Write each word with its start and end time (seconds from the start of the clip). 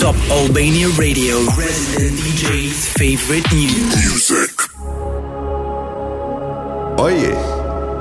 Top 0.00 0.16
Albania 0.30 0.88
Radio, 0.96 1.36
resident 1.58 2.16
DJ's 2.16 2.88
favorite 2.96 3.44
music. 3.52 4.70
Oye, 6.96 7.34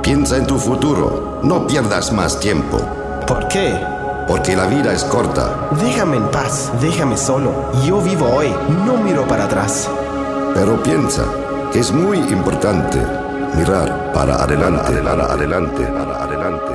piensa 0.01 0.37
en 0.37 0.47
tu 0.47 0.57
futuro. 0.57 1.41
No 1.43 1.67
pierdas 1.67 2.13
más 2.13 2.39
tiempo. 2.39 2.77
¿Por 3.27 3.49
qué? 3.49 3.77
Porque 4.29 4.55
la 4.55 4.67
vida 4.67 4.93
es 4.93 5.03
corta. 5.03 5.69
Déjame 5.83 6.17
en 6.17 6.31
paz, 6.31 6.71
déjame 6.79 7.17
solo. 7.17 7.69
Yo 7.85 8.01
vivo 8.01 8.29
hoy, 8.33 8.55
no 8.85 8.95
miro 8.95 9.27
para 9.27 9.43
atrás. 9.43 9.89
Pero 10.55 10.81
piensa 10.81 11.25
que 11.73 11.79
es 11.79 11.91
muy 11.91 12.17
importante 12.17 12.97
mirar 13.57 14.13
para 14.13 14.41
adelante, 14.41 15.01
para 15.01 15.25
adelante, 15.25 15.83
para 15.83 16.23
adelante, 16.23 16.71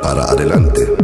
para 0.00 0.24
adelante. 0.24 0.82
Adelante. 0.82 1.01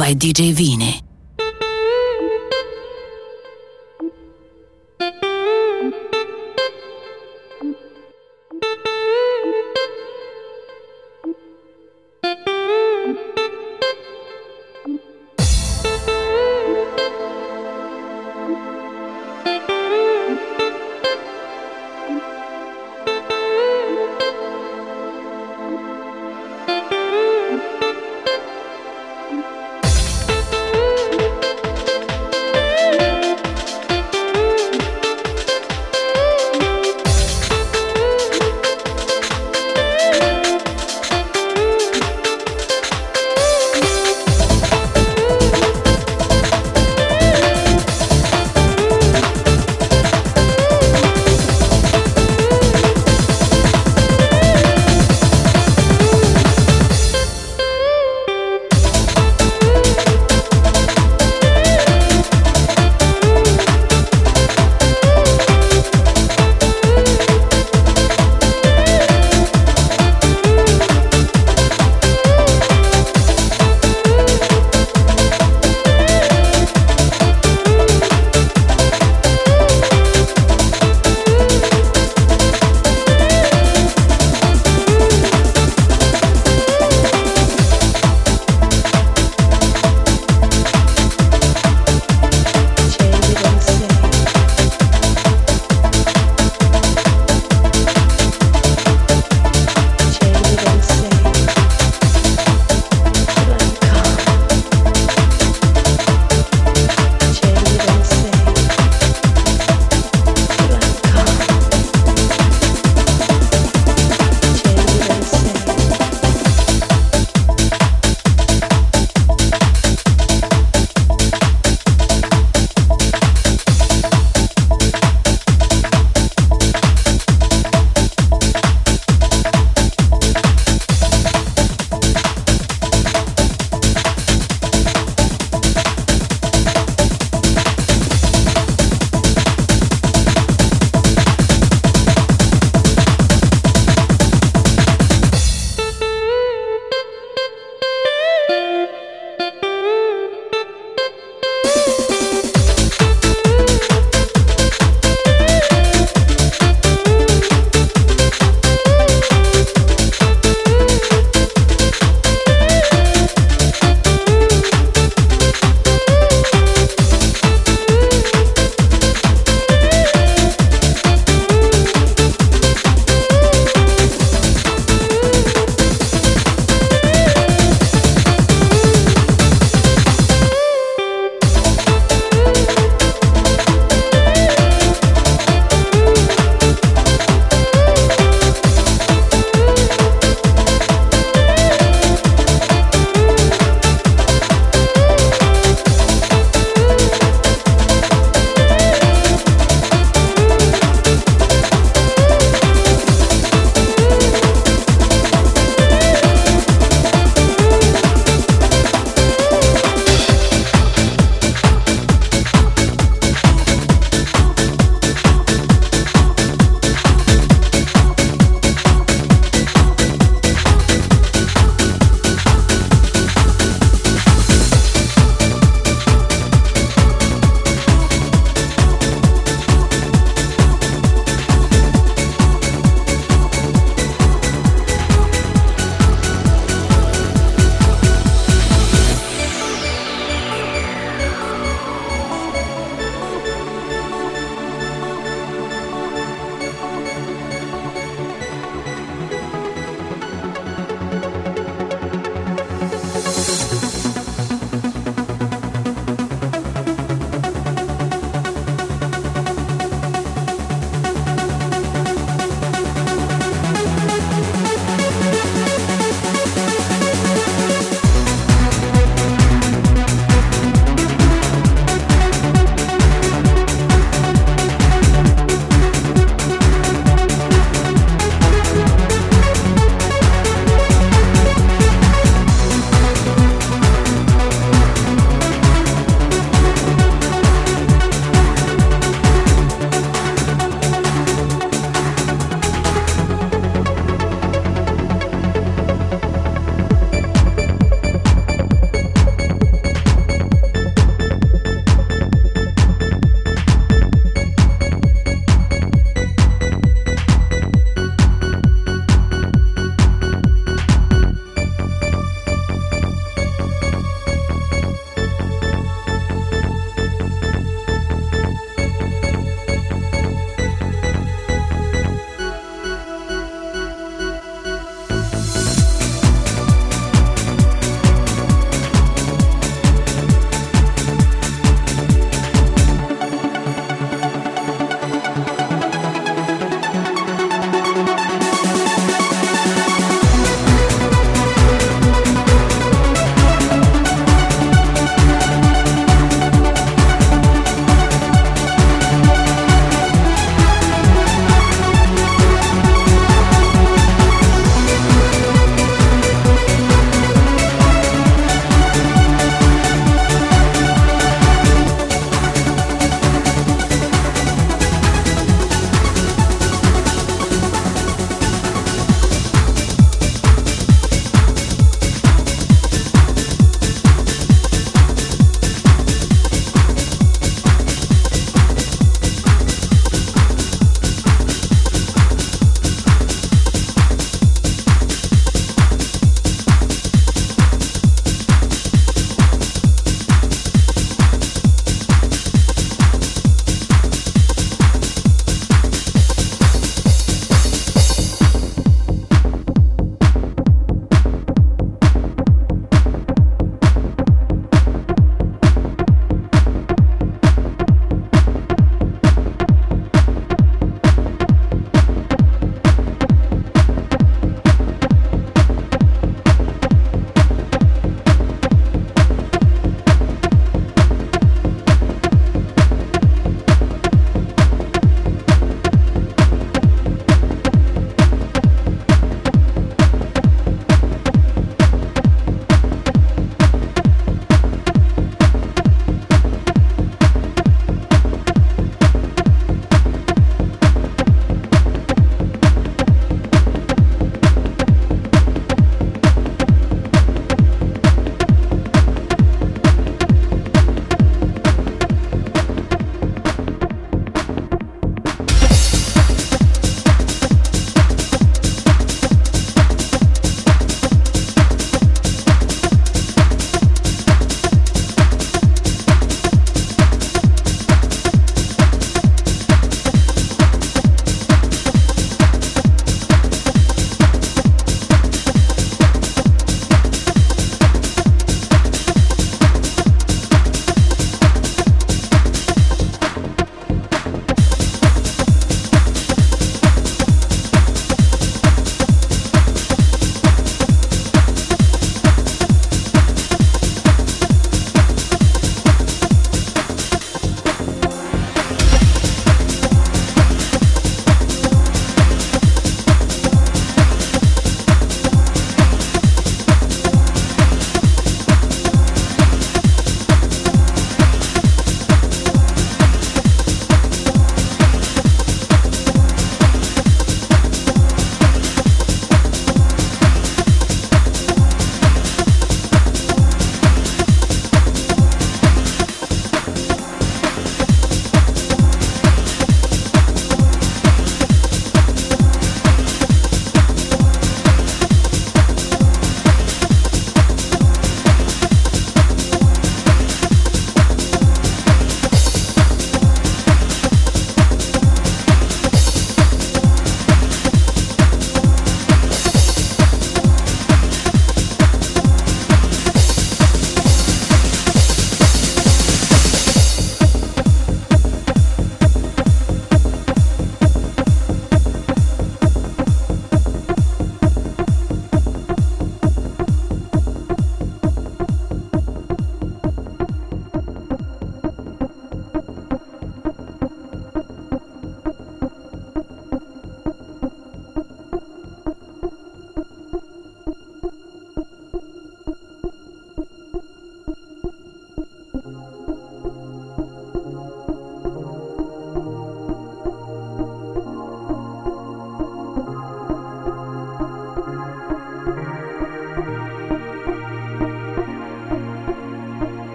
By 0.00 0.14
DJ 0.14 0.54
Vini. 0.54 1.09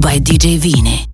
By 0.00 0.18
DJ 0.18 0.56
Vini. 0.56 1.07